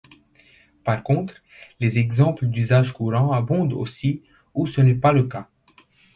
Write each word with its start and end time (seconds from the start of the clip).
Par 0.83 1.03
contre, 1.03 1.43
les 1.79 1.99
exemples 1.99 2.47
d'usage 2.47 2.91
courant 2.91 3.33
abondent 3.33 3.73
aussi 3.73 4.23
où 4.55 4.65
ce 4.65 4.81
n'est 4.81 4.95
pas 4.95 5.13
le 5.13 5.25
cas. 5.27 5.47